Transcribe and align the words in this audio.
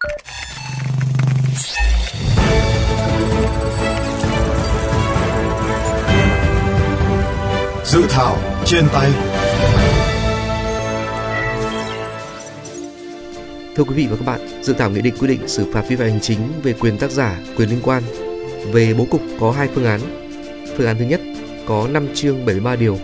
Dự 0.00 0.08
thảo 8.08 8.38
trên 8.64 8.84
tay. 8.92 9.10
Thưa 13.76 13.84
quý 13.84 13.94
vị 13.94 14.06
và 14.10 14.16
các 14.16 14.24
bạn, 14.26 14.62
dự 14.62 14.72
thảo 14.72 14.90
nghị 14.90 15.00
định 15.00 15.14
quy 15.20 15.28
định 15.28 15.48
xử 15.48 15.72
phạt 15.72 15.84
vi 15.88 15.96
phạm 15.96 16.08
hành 16.08 16.20
chính 16.20 16.38
về 16.62 16.72
quyền 16.72 16.98
tác 16.98 17.10
giả, 17.10 17.40
quyền 17.56 17.70
liên 17.70 17.80
quan. 17.82 18.02
Về 18.72 18.94
bố 18.94 19.06
cục 19.10 19.20
có 19.40 19.50
hai 19.50 19.68
phương 19.74 19.84
án. 19.84 20.00
Phương 20.76 20.86
án 20.86 20.98
thứ 20.98 21.04
nhất 21.04 21.20
có 21.66 21.88
5 21.88 22.08
chương 22.14 22.46
73 22.46 22.76
điều, 22.76 22.98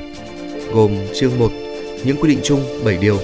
gồm 0.72 0.98
chương 1.14 1.38
1 1.38 1.50
những 2.04 2.16
quy 2.20 2.28
định 2.28 2.40
chung 2.44 2.84
7 2.84 2.98
điều, 2.98 3.18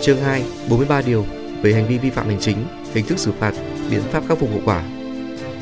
chương 0.00 0.20
2 0.20 0.42
43 0.68 1.02
điều 1.02 1.26
về 1.62 1.72
hành 1.72 1.88
vi 1.88 1.98
vi 1.98 2.10
phạm 2.10 2.26
hành 2.28 2.40
chính, 2.40 2.56
hình 2.94 3.06
thức 3.06 3.18
xử 3.18 3.32
phạt, 3.32 3.54
biện 3.90 4.02
pháp 4.10 4.22
khắc 4.28 4.38
phục 4.38 4.50
hậu 4.50 4.60
quả. 4.64 4.82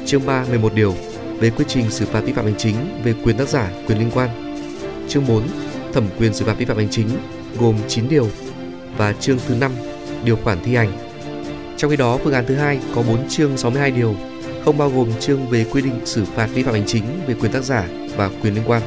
Chương 0.07 0.27
3 0.27 0.45
11 0.49 0.75
điều 0.75 0.95
về 1.39 1.51
quy 1.51 1.65
trình 1.69 1.91
xử 1.91 2.07
phạt 2.07 2.21
vi 2.21 2.33
phạm 2.33 2.45
hành 2.45 2.59
chính 2.59 2.77
về 3.05 3.15
quyền 3.25 3.37
tác 3.37 3.49
giả, 3.49 3.71
quyền 3.87 3.99
liên 3.99 4.11
quan. 4.15 4.29
Chương 5.09 5.27
4 5.29 5.43
thẩm 5.93 6.05
quyền 6.19 6.35
xử 6.35 6.45
phạt 6.45 6.55
vi 6.59 6.65
phạm 6.65 6.77
hành 6.77 6.89
chính 6.91 7.09
gồm 7.61 7.75
9 7.89 8.09
điều 8.09 8.29
và 8.97 9.13
chương 9.13 9.39
thứ 9.49 9.55
5 9.55 9.73
điều 10.25 10.37
khoản 10.37 10.59
thi 10.65 10.75
hành. 10.75 10.93
Trong 11.77 11.91
khi 11.91 11.97
đó, 11.97 12.19
phương 12.25 12.33
án 12.33 12.45
thứ 12.47 12.55
hai 12.55 12.79
có 12.95 13.03
4 13.03 13.29
chương 13.29 13.57
62 13.57 13.91
điều, 13.91 14.15
không 14.65 14.79
bao 14.79 14.91
gồm 14.91 15.09
chương 15.21 15.47
về 15.47 15.65
quy 15.73 15.83
định 15.83 16.01
xử 16.05 16.25
phạt 16.25 16.49
vi 16.55 16.63
phạm 16.63 16.75
hành 16.75 16.87
chính 16.87 17.05
về 17.27 17.35
quyền 17.35 17.53
tác 17.53 17.65
giả 17.65 17.89
và 18.17 18.31
quyền 18.43 18.55
liên 18.55 18.65
quan. 18.67 18.83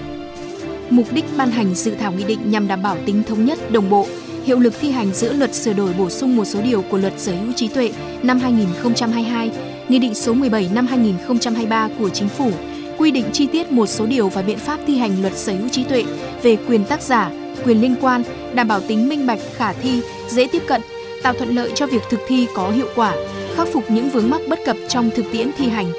Mục 0.90 1.08
đích 1.14 1.26
ban 1.38 1.52
hành 1.52 1.76
dự 1.76 1.96
thảo 1.96 2.12
nghị 2.12 2.23
định 2.23 2.40
nhằm 2.46 2.68
đảm 2.68 2.84
bảo 2.84 2.98
tính 3.06 3.23
thống 3.23 3.46
nhất, 3.46 3.72
đồng 3.72 3.90
bộ, 3.90 4.08
hiệu 4.46 4.60
lực 4.60 4.74
thi 4.82 4.92
hành 4.92 5.14
giữa 5.14 5.34
luật 5.34 5.54
sửa 5.54 5.74
đổi 5.74 5.94
bổ 5.94 6.10
sung 6.10 6.36
một 6.36 6.46
số 6.46 6.62
điều 6.62 6.82
của 6.82 6.98
luật 6.98 7.14
sở 7.18 7.32
hữu 7.36 7.54
trí 7.54 7.68
tuệ 7.68 7.92
năm 8.24 8.40
2022, 8.40 9.52
Nghị 9.88 10.00
định 10.00 10.14
số 10.14 10.34
17 10.34 10.70
năm 10.73 10.88
2023 10.88 11.90
của 12.00 12.09
Chính 12.09 12.30
phủ 12.30 12.52
quy 12.98 13.12
định 13.12 13.26
chi 13.34 13.48
tiết 13.52 13.72
một 13.72 13.86
số 13.86 14.06
điều 14.06 14.30
và 14.30 14.42
biện 14.42 14.58
pháp 14.58 14.80
thi 14.88 14.98
hành 14.98 15.22
luật 15.22 15.38
sở 15.38 15.54
hữu 15.54 15.70
trí 15.70 15.84
tuệ 15.84 16.04
về 16.44 16.58
quyền 16.67 16.86
tác 16.86 17.02
giả, 17.02 17.32
quyền 17.66 17.82
liên 17.82 17.95
quan, 18.02 18.23
đảm 18.54 18.67
bảo 18.67 18.82
tính 18.88 19.09
minh 19.09 19.28
bạch, 19.28 19.40
khả 19.56 19.73
thi, 19.73 20.02
dễ 20.30 20.48
tiếp 20.52 20.62
cận, 20.67 20.82
tạo 21.23 21.34
thuận 21.34 21.56
lợi 21.56 21.72
cho 21.76 21.88
việc 21.88 22.02
thực 22.10 22.20
thi 22.28 22.48
có 22.56 22.72
hiệu 22.72 22.88
quả, 22.95 23.16
khắc 23.56 23.67
phục 23.73 23.92
những 23.92 24.10
vướng 24.10 24.30
mắc 24.30 24.42
bất 24.50 24.60
cập 24.66 24.78
trong 24.88 25.10
thực 25.16 25.26
tiễn 25.32 25.52
thi 25.58 25.67
hành. 25.67 25.92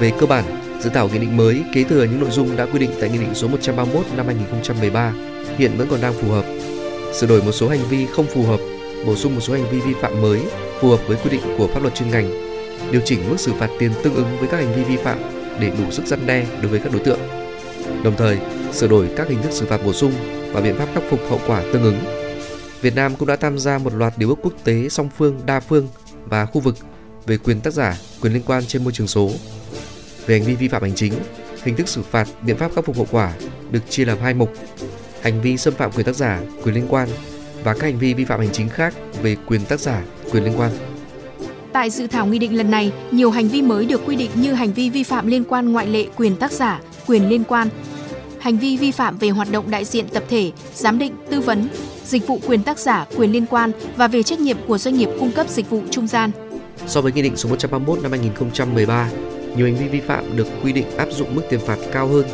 Về 0.00 0.12
cơ 0.18 0.26
bản, 0.26 0.44
dự 0.80 0.90
thảo 0.94 1.08
nghị 1.12 1.18
định 1.18 1.36
mới 1.36 1.62
kế 1.72 1.84
thừa 1.84 2.04
những 2.04 2.20
nội 2.20 2.30
dung 2.30 2.56
đã 2.56 2.66
quy 2.66 2.78
định 2.78 2.90
tại 3.00 3.10
Nghị 3.10 3.18
định 3.18 3.34
số 3.34 3.48
131 3.48 4.06
năm 4.16 4.26
2013, 4.26 5.12
hiện 5.58 5.70
vẫn 5.76 5.86
còn 5.90 6.00
đang 6.00 6.12
phù 6.12 6.28
hợp. 6.30 6.44
Sửa 7.20 7.26
đổi 7.26 7.42
một 7.42 7.52
số 7.52 7.68
hành 7.68 7.88
vi 7.88 8.06
không 8.06 8.26
phù 8.26 8.42
hợp, 8.42 8.60
bổ 9.06 9.16
sung 9.16 9.34
một 9.34 9.40
số 9.40 9.52
hành 9.52 9.70
vi 9.70 9.80
vi 9.80 9.94
phạm 10.00 10.22
mới 10.22 10.40
phù 10.80 10.90
hợp 10.90 11.00
với 11.06 11.16
quy 11.24 11.30
định 11.30 11.40
của 11.58 11.66
pháp 11.66 11.82
luật 11.82 11.94
chuyên 11.94 12.10
ngành, 12.10 12.30
điều 12.92 13.00
chỉnh 13.04 13.30
mức 13.30 13.40
xử 13.40 13.52
phạt 13.52 13.70
tiền 13.78 13.90
tương 14.02 14.14
ứng 14.14 14.38
với 14.38 14.48
các 14.48 14.56
hành 14.56 14.74
vi 14.76 14.84
vi 14.84 14.96
phạm 14.96 15.18
để 15.60 15.72
đủ 15.78 15.90
sức 15.90 16.06
răn 16.06 16.26
đe 16.26 16.46
đối 16.62 16.70
với 16.70 16.80
các 16.80 16.92
đối 16.92 17.00
tượng. 17.00 17.18
Đồng 18.04 18.16
thời, 18.16 18.38
sửa 18.72 18.88
đổi 18.88 19.08
các 19.16 19.28
hình 19.28 19.42
thức 19.42 19.52
xử 19.52 19.66
phạt 19.66 19.84
bổ 19.84 19.92
sung 19.92 20.12
và 20.52 20.60
biện 20.60 20.76
pháp 20.76 20.88
khắc 20.94 21.02
phục 21.10 21.20
hậu 21.28 21.40
quả 21.46 21.62
tương 21.72 21.82
ứng. 21.82 21.98
Việt 22.80 22.94
Nam 22.94 23.16
cũng 23.16 23.28
đã 23.28 23.36
tham 23.36 23.58
gia 23.58 23.78
một 23.78 23.94
loạt 23.94 24.18
điều 24.18 24.28
ước 24.28 24.38
quốc 24.42 24.52
tế 24.64 24.88
song 24.88 25.08
phương, 25.18 25.40
đa 25.46 25.60
phương 25.60 25.88
và 26.24 26.46
khu 26.46 26.60
vực 26.60 26.76
về 27.26 27.38
quyền 27.38 27.60
tác 27.60 27.72
giả, 27.72 27.98
quyền 28.22 28.32
liên 28.32 28.42
quan 28.46 28.66
trên 28.66 28.84
môi 28.84 28.92
trường 28.92 29.06
số. 29.06 29.30
Về 30.26 30.38
hành 30.38 30.46
vi 30.46 30.54
vi 30.54 30.68
phạm 30.68 30.82
hành 30.82 30.94
chính, 30.94 31.12
hình 31.62 31.76
thức 31.76 31.88
xử 31.88 32.02
phạt, 32.10 32.28
biện 32.42 32.56
pháp 32.56 32.74
khắc 32.74 32.84
phục 32.84 32.96
hậu 32.96 33.06
quả 33.10 33.32
được 33.70 33.80
chia 33.90 34.04
làm 34.04 34.18
hai 34.18 34.34
mục: 34.34 34.52
hành 35.26 35.40
vi 35.40 35.56
xâm 35.56 35.74
phạm 35.74 35.92
quyền 35.92 36.06
tác 36.06 36.14
giả, 36.14 36.40
quyền 36.62 36.74
liên 36.74 36.86
quan 36.88 37.08
và 37.64 37.74
các 37.74 37.82
hành 37.82 37.98
vi 37.98 38.14
vi 38.14 38.24
phạm 38.24 38.40
hành 38.40 38.48
chính 38.52 38.68
khác 38.68 38.94
về 39.22 39.36
quyền 39.46 39.64
tác 39.64 39.80
giả, 39.80 40.02
quyền 40.32 40.44
liên 40.44 40.52
quan. 40.56 40.72
Tại 41.72 41.90
dự 41.90 42.06
thảo 42.06 42.26
nghị 42.26 42.38
định 42.38 42.56
lần 42.56 42.70
này, 42.70 42.92
nhiều 43.10 43.30
hành 43.30 43.48
vi 43.48 43.62
mới 43.62 43.86
được 43.86 44.00
quy 44.06 44.16
định 44.16 44.30
như 44.34 44.52
hành 44.52 44.72
vi 44.72 44.90
vi 44.90 45.02
phạm 45.02 45.26
liên 45.26 45.44
quan 45.44 45.72
ngoại 45.72 45.86
lệ 45.86 46.06
quyền 46.16 46.36
tác 46.36 46.52
giả, 46.52 46.80
quyền 47.06 47.28
liên 47.28 47.44
quan, 47.44 47.68
hành 48.38 48.58
vi 48.58 48.76
vi 48.76 48.90
phạm 48.90 49.18
về 49.18 49.28
hoạt 49.28 49.50
động 49.50 49.70
đại 49.70 49.84
diện 49.84 50.08
tập 50.08 50.24
thể, 50.28 50.52
giám 50.74 50.98
định, 50.98 51.12
tư 51.30 51.40
vấn, 51.40 51.68
dịch 52.04 52.26
vụ 52.26 52.40
quyền 52.46 52.62
tác 52.62 52.78
giả, 52.78 53.06
quyền 53.16 53.32
liên 53.32 53.46
quan 53.46 53.72
và 53.96 54.08
về 54.08 54.22
trách 54.22 54.40
nhiệm 54.40 54.56
của 54.66 54.78
doanh 54.78 54.94
nghiệp 54.96 55.08
cung 55.20 55.32
cấp 55.32 55.48
dịch 55.48 55.70
vụ 55.70 55.82
trung 55.90 56.06
gian. 56.06 56.30
So 56.86 57.00
với 57.00 57.12
Nghị 57.12 57.22
định 57.22 57.36
số 57.36 57.48
131 57.48 58.02
năm 58.02 58.10
2013, 58.10 59.10
nhiều 59.56 59.66
hành 59.66 59.76
vi 59.76 59.88
vi 59.88 60.00
phạm 60.00 60.36
được 60.36 60.46
quy 60.62 60.72
định 60.72 60.96
áp 60.96 61.08
dụng 61.12 61.34
mức 61.34 61.42
tiền 61.50 61.60
phạt 61.66 61.78
cao 61.92 62.06
hơn 62.06 62.24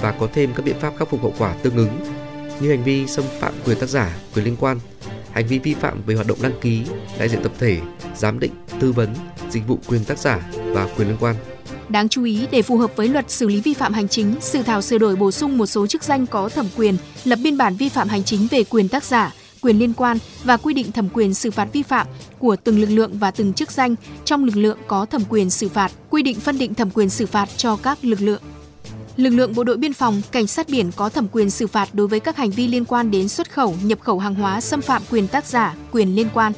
và 0.00 0.12
có 0.12 0.28
thêm 0.32 0.50
các 0.56 0.64
biện 0.64 0.76
pháp 0.80 0.92
khắc 0.98 1.08
phục 1.08 1.22
hậu 1.22 1.34
quả 1.38 1.54
tương 1.62 1.76
ứng 1.76 2.19
như 2.60 2.70
hành 2.70 2.84
vi 2.84 3.06
xâm 3.06 3.24
phạm 3.40 3.54
quyền 3.66 3.78
tác 3.78 3.88
giả, 3.88 4.16
quyền 4.34 4.44
liên 4.44 4.56
quan, 4.60 4.78
hành 5.32 5.46
vi 5.46 5.58
vi 5.58 5.74
phạm 5.74 6.02
về 6.06 6.14
hoạt 6.14 6.26
động 6.26 6.38
đăng 6.42 6.60
ký, 6.60 6.82
đại 7.18 7.28
diện 7.28 7.42
tập 7.42 7.52
thể, 7.58 7.80
giám 8.16 8.40
định, 8.40 8.52
tư 8.80 8.92
vấn, 8.92 9.14
dịch 9.50 9.66
vụ 9.66 9.78
quyền 9.86 10.04
tác 10.04 10.18
giả 10.18 10.50
và 10.54 10.88
quyền 10.96 11.08
liên 11.08 11.16
quan. 11.20 11.36
Đáng 11.88 12.08
chú 12.08 12.24
ý, 12.24 12.46
để 12.50 12.62
phù 12.62 12.78
hợp 12.78 12.96
với 12.96 13.08
luật 13.08 13.30
xử 13.30 13.48
lý 13.48 13.60
vi 13.60 13.74
phạm 13.74 13.92
hành 13.92 14.08
chính, 14.08 14.34
dự 14.40 14.62
thảo 14.62 14.82
sửa 14.82 14.98
đổi 14.98 15.16
bổ 15.16 15.30
sung 15.30 15.58
một 15.58 15.66
số 15.66 15.86
chức 15.86 16.02
danh 16.02 16.26
có 16.26 16.48
thẩm 16.48 16.66
quyền 16.76 16.96
lập 17.24 17.38
biên 17.42 17.56
bản 17.56 17.76
vi 17.76 17.88
phạm 17.88 18.08
hành 18.08 18.24
chính 18.24 18.46
về 18.50 18.64
quyền 18.64 18.88
tác 18.88 19.04
giả, 19.04 19.34
quyền 19.62 19.78
liên 19.78 19.92
quan 19.92 20.18
và 20.44 20.56
quy 20.56 20.74
định 20.74 20.92
thẩm 20.92 21.08
quyền 21.08 21.34
xử 21.34 21.50
phạt 21.50 21.68
vi 21.72 21.82
phạm 21.82 22.06
của 22.38 22.56
từng 22.56 22.80
lực 22.80 22.90
lượng 22.90 23.18
và 23.18 23.30
từng 23.30 23.52
chức 23.52 23.70
danh 23.70 23.94
trong 24.24 24.44
lực 24.44 24.56
lượng 24.56 24.78
có 24.86 25.06
thẩm 25.06 25.22
quyền 25.28 25.50
xử 25.50 25.68
phạt, 25.68 25.92
quy 26.10 26.22
định 26.22 26.40
phân 26.40 26.58
định 26.58 26.74
thẩm 26.74 26.90
quyền 26.90 27.10
xử 27.10 27.26
phạt 27.26 27.48
cho 27.56 27.76
các 27.76 27.98
lực 28.04 28.20
lượng. 28.20 28.42
Lực 29.20 29.30
lượng 29.30 29.52
bộ 29.54 29.64
đội 29.64 29.76
biên 29.76 29.92
phòng, 29.92 30.22
cảnh 30.32 30.46
sát 30.46 30.68
biển 30.68 30.90
có 30.96 31.08
thẩm 31.08 31.26
quyền 31.32 31.50
xử 31.50 31.66
phạt 31.66 31.88
đối 31.92 32.06
với 32.08 32.20
các 32.20 32.36
hành 32.36 32.50
vi 32.50 32.68
liên 32.68 32.84
quan 32.84 33.10
đến 33.10 33.28
xuất 33.28 33.50
khẩu, 33.52 33.74
nhập 33.82 34.00
khẩu 34.00 34.18
hàng 34.18 34.34
hóa 34.34 34.60
xâm 34.60 34.82
phạm 34.82 35.02
quyền 35.10 35.28
tác 35.28 35.44
giả, 35.44 35.74
quyền 35.92 36.14
liên 36.16 36.28
quan. 36.34 36.52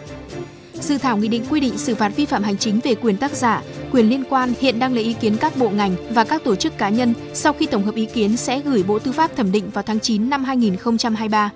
Dự 0.75 0.99
thảo 0.99 1.17
nghị 1.17 1.29
định 1.29 1.45
quy 1.51 1.61
định 1.61 1.79
xử 1.79 1.95
phạt 1.95 2.13
vi 2.17 2.27
phạm 2.27 2.43
hành 2.43 2.57
chính 2.57 2.81
về 2.85 2.95
quyền 2.95 3.17
tác 3.17 3.33
giả, 3.33 3.63
quyền 3.93 4.09
liên 4.09 4.25
quan 4.31 4.53
hiện 4.61 4.79
đang 4.79 4.95
lấy 4.95 5.05
ý 5.05 5.13
kiến 5.13 5.37
các 5.37 5.57
bộ 5.57 5.71
ngành 5.71 5.97
và 6.11 6.25
các 6.25 6.45
tổ 6.45 6.55
chức 6.55 6.79
cá 6.79 6.89
nhân. 6.89 7.15
Sau 7.35 7.53
khi 7.53 7.67
tổng 7.67 7.85
hợp 7.85 7.95
ý 7.95 8.07
kiến 8.07 8.37
sẽ 8.37 8.61
gửi 8.61 8.83
Bộ 8.83 8.99
Tư 8.99 9.13
pháp 9.13 9.37
thẩm 9.37 9.53
định 9.53 9.71
vào 9.71 9.85
tháng 9.87 10.01
9 10.01 10.31
năm 10.31 10.45
2023. 10.45 11.51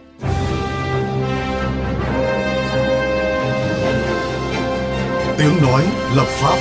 Tiếng 5.39 5.63
nói 5.63 5.85
lập 6.17 6.27
pháp 6.27 6.57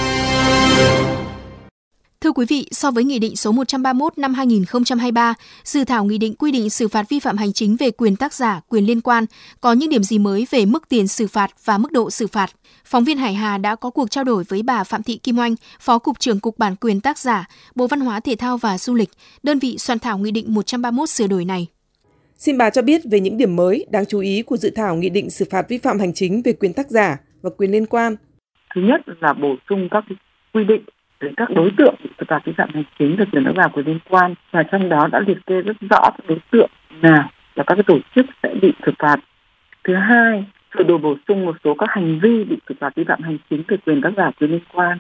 Thưa 2.26 2.32
quý 2.32 2.46
vị, 2.50 2.68
so 2.72 2.92
với 2.92 3.04
Nghị 3.04 3.20
định 3.20 3.36
số 3.36 3.52
131 3.52 4.18
năm 4.18 4.34
2023, 4.34 5.34
dự 5.64 5.84
thảo 5.84 6.06
nghị 6.06 6.18
định 6.18 6.36
quy 6.40 6.52
định 6.52 6.70
xử 6.70 6.88
phạt 6.88 7.06
vi 7.10 7.20
phạm 7.20 7.38
hành 7.38 7.54
chính 7.54 7.76
về 7.76 7.92
quyền 7.92 8.16
tác 8.16 8.34
giả, 8.34 8.62
quyền 8.70 8.86
liên 8.86 9.02
quan, 9.02 9.26
có 9.62 9.74
những 9.74 9.90
điểm 9.90 10.04
gì 10.04 10.20
mới 10.20 10.48
về 10.52 10.66
mức 10.66 10.90
tiền 10.90 11.08
xử 11.08 11.28
phạt 11.28 11.52
và 11.66 11.78
mức 11.78 11.92
độ 11.92 12.10
xử 12.10 12.28
phạt? 12.28 12.50
Phóng 12.86 13.04
viên 13.04 13.18
Hải 13.18 13.34
Hà 13.34 13.58
đã 13.58 13.76
có 13.76 13.90
cuộc 13.90 14.12
trao 14.12 14.24
đổi 14.24 14.44
với 14.50 14.64
bà 14.64 14.84
Phạm 14.84 15.04
Thị 15.04 15.20
Kim 15.24 15.40
Oanh, 15.40 15.56
Phó 15.80 16.00
Cục 16.00 16.20
trưởng 16.20 16.40
Cục 16.40 16.58
Bản 16.58 16.76
quyền 16.76 17.02
tác 17.02 17.18
giả, 17.18 17.48
Bộ 17.76 17.88
Văn 17.88 18.00
hóa 18.00 18.20
Thể 18.20 18.36
thao 18.36 18.58
và 18.58 18.78
Du 18.78 18.96
lịch, 18.96 19.10
đơn 19.44 19.60
vị 19.60 19.78
soạn 19.78 20.00
thảo 20.00 20.18
Nghị 20.18 20.32
định 20.32 20.54
131 20.54 21.10
sửa 21.10 21.28
đổi 21.28 21.46
này. 21.46 21.68
Xin 22.38 22.58
bà 22.58 22.70
cho 22.70 22.82
biết 22.82 23.02
về 23.12 23.20
những 23.20 23.38
điểm 23.38 23.56
mới 23.56 23.86
đáng 23.92 24.06
chú 24.06 24.20
ý 24.20 24.42
của 24.42 24.58
dự 24.58 24.70
thảo 24.76 24.96
Nghị 24.96 25.10
định 25.10 25.30
xử 25.30 25.46
phạt 25.52 25.66
vi 25.70 25.78
phạm 25.78 26.00
hành 26.00 26.14
chính 26.14 26.42
về 26.46 26.54
quyền 26.54 26.74
tác 26.74 26.90
giả 26.90 27.18
và 27.42 27.50
quyền 27.58 27.72
liên 27.72 27.86
quan. 27.86 28.16
Thứ 28.76 28.82
nhất 28.82 29.02
là 29.22 29.34
bổ 29.34 29.56
sung 29.70 29.88
các 29.92 30.04
quy 30.54 30.64
định 30.68 30.95
về 31.20 31.32
các 31.38 31.50
đối 31.50 31.72
tượng 31.78 31.96
bị 32.04 32.10
xử 32.20 32.26
phạt 32.28 32.46
vi 32.46 32.54
phạm 32.58 32.70
hành 32.74 32.84
chính 33.00 33.16
về 33.16 33.26
quyền 33.32 33.44
tác 33.44 33.52
vào 33.56 33.70
của 33.70 33.82
liên 33.86 34.00
quan 34.10 34.34
và 34.52 34.64
trong 34.64 34.90
đó 34.90 35.08
đã 35.12 35.20
liệt 35.20 35.46
kê 35.46 35.62
rất 35.62 35.78
rõ 35.90 36.02
các 36.02 36.28
đối 36.28 36.40
tượng 36.52 36.70
nào 37.02 37.30
là 37.56 37.64
các 37.64 37.76
cái 37.76 37.84
tổ 37.84 37.98
chức 38.16 38.26
sẽ 38.44 38.54
bị 38.62 38.74
xử 38.86 38.92
phạt. 39.00 39.20
Thứ 39.84 39.96
hai, 39.96 40.44
sửa 40.74 40.84
đổi 40.84 40.98
bổ 40.98 41.16
sung 41.28 41.46
một 41.46 41.56
số 41.64 41.76
các 41.80 41.90
hành 41.90 42.20
vi 42.20 42.44
bị 42.44 42.58
xử 42.70 42.76
phạt 42.80 42.96
vi 42.96 43.04
phạm 43.04 43.22
hành 43.22 43.38
chính 43.50 43.64
về 43.68 43.78
quyền 43.86 44.02
tác 44.02 44.14
giả 44.18 44.32
quyền 44.40 44.52
liên 44.52 44.62
quan 44.74 44.98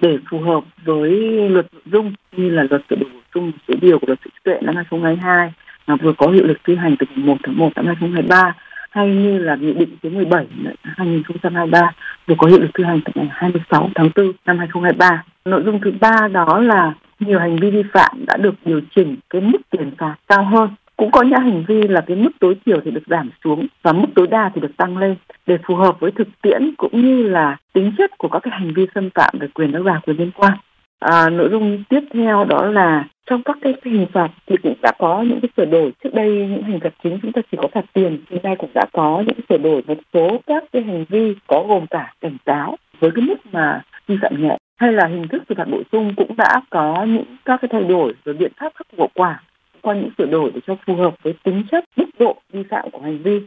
để 0.00 0.18
phù 0.30 0.40
hợp 0.40 0.64
với 0.84 1.10
luật 1.50 1.66
nội 1.72 1.82
dung 1.86 2.12
như 2.32 2.50
là 2.50 2.62
luật 2.70 2.82
sửa 2.90 2.96
đổi 2.96 3.10
bổ 3.12 3.20
sung 3.34 3.46
một 3.46 3.56
số 3.68 3.74
điều 3.80 3.98
của 3.98 4.06
luật 4.06 4.18
sở 4.24 4.30
trí 4.30 4.38
tuệ 4.44 4.58
năm 4.62 4.76
2022 4.76 5.52
mà 5.86 5.96
vừa 5.96 6.12
có 6.12 6.26
hiệu 6.26 6.44
lực 6.44 6.58
thi 6.64 6.76
hành 6.76 6.96
từ 6.98 7.06
1 7.14 7.36
tháng 7.42 7.58
1 7.58 7.72
năm 7.76 7.86
2023 7.86 8.54
hay 8.94 9.14
như 9.14 9.38
là 9.38 9.56
nghị 9.56 9.72
định 9.72 9.96
số 10.02 10.08
17 10.08 10.46
2023 10.82 11.90
được 12.26 12.34
có 12.38 12.46
hiệu 12.46 12.60
lực 12.60 12.70
thi 12.78 12.84
hành 12.84 13.00
từ 13.04 13.12
ngày 13.14 13.28
26 13.30 13.90
tháng 13.94 14.10
4 14.16 14.32
năm 14.46 14.58
2023. 14.58 15.24
Nội 15.44 15.62
dung 15.64 15.80
thứ 15.80 15.92
ba 16.00 16.28
đó 16.32 16.58
là 16.58 16.92
nhiều 17.20 17.38
hành 17.38 17.56
vi 17.56 17.70
vi 17.70 17.82
phạm 17.92 18.24
đã 18.26 18.36
được 18.36 18.54
điều 18.64 18.80
chỉnh 18.96 19.16
cái 19.30 19.40
mức 19.40 19.58
tiền 19.70 19.90
phạt 19.98 20.14
cao 20.28 20.44
hơn 20.44 20.68
cũng 20.96 21.10
có 21.10 21.22
những 21.22 21.40
hành 21.40 21.64
vi 21.68 21.82
là 21.82 22.00
cái 22.00 22.16
mức 22.16 22.30
tối 22.40 22.56
thiểu 22.66 22.80
thì 22.84 22.90
được 22.90 23.02
giảm 23.06 23.30
xuống 23.44 23.66
và 23.82 23.92
mức 23.92 24.08
tối 24.14 24.26
đa 24.26 24.50
thì 24.54 24.60
được 24.60 24.76
tăng 24.76 24.96
lên 24.96 25.16
để 25.46 25.58
phù 25.66 25.74
hợp 25.74 26.00
với 26.00 26.10
thực 26.10 26.28
tiễn 26.42 26.74
cũng 26.76 27.02
như 27.02 27.22
là 27.22 27.56
tính 27.72 27.92
chất 27.98 28.18
của 28.18 28.28
các 28.28 28.40
cái 28.42 28.52
hành 28.60 28.74
vi 28.74 28.86
xâm 28.94 29.10
phạm 29.14 29.34
về 29.40 29.46
quyền 29.54 29.72
tác 29.72 29.82
giả 29.84 30.00
quyền 30.06 30.16
liên 30.16 30.30
quan. 30.30 30.52
À, 30.98 31.30
nội 31.30 31.48
dung 31.50 31.84
tiếp 31.88 32.00
theo 32.12 32.44
đó 32.44 32.66
là 32.66 33.08
trong 33.30 33.42
các 33.42 33.56
cái 33.60 33.74
hình 33.84 34.06
phạt 34.12 34.28
thì 34.46 34.56
cũng 34.62 34.74
đã 34.82 34.92
có 34.98 35.22
những 35.28 35.40
cái 35.42 35.48
sửa 35.56 35.64
đổi 35.64 35.92
trước 36.04 36.14
đây 36.14 36.28
những 36.30 36.62
hình 36.62 36.80
phạt 36.82 36.94
chính 37.02 37.18
chúng 37.22 37.32
ta 37.32 37.42
chỉ 37.52 37.58
có 37.62 37.68
phạt 37.74 37.84
tiền 37.92 38.18
hiện 38.30 38.42
nay 38.42 38.56
cũng 38.58 38.70
đã 38.74 38.84
có 38.92 39.22
những 39.26 39.38
sửa 39.48 39.58
đổi 39.58 39.82
một 39.86 39.98
số 40.12 40.40
các 40.46 40.64
cái 40.72 40.82
hành 40.82 41.04
vi 41.08 41.34
có 41.46 41.64
gồm 41.68 41.86
cả 41.86 42.14
cảnh 42.20 42.36
cáo 42.46 42.76
với 43.00 43.10
cái 43.14 43.24
mức 43.24 43.36
mà 43.52 43.82
vi 44.06 44.16
phạm 44.22 44.42
nhẹ 44.42 44.58
hay 44.76 44.92
là 44.92 45.06
hình 45.06 45.28
thức 45.28 45.42
xử 45.48 45.54
phạt 45.58 45.68
bổ 45.70 45.82
sung 45.92 46.14
cũng 46.16 46.36
đã 46.36 46.60
có 46.70 47.06
những 47.08 47.24
các 47.44 47.60
cái 47.62 47.68
thay 47.72 47.84
đổi 47.84 48.12
về 48.24 48.32
biện 48.32 48.52
pháp 48.60 48.72
khắc 48.74 48.86
phục 48.90 48.98
hậu 48.98 49.08
quả 49.14 49.42
qua 49.82 49.94
những 49.94 50.10
sửa 50.18 50.26
đổi 50.26 50.50
để 50.54 50.60
cho 50.66 50.76
phù 50.86 50.94
hợp 50.94 51.14
với 51.22 51.34
tính 51.44 51.64
chất 51.70 51.84
mức 51.96 52.06
độ 52.18 52.36
vi 52.52 52.62
phạm 52.70 52.90
của 52.90 53.00
hành 53.00 53.22
vi. 53.22 53.40